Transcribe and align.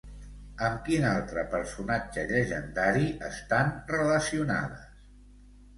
Amb 0.67 0.79
quin 0.87 1.03
altre 1.09 1.43
personatge 1.51 2.25
llegendari 2.33 3.07
estan 3.31 3.71
relacionades? 3.95 4.93